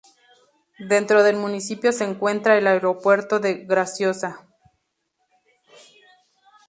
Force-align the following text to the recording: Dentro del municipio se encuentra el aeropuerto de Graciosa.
Dentro 0.89 1.21
del 1.21 1.35
municipio 1.35 1.91
se 1.91 2.05
encuentra 2.05 2.57
el 2.57 2.65
aeropuerto 2.65 3.39
de 3.39 3.65
Graciosa. 3.67 4.47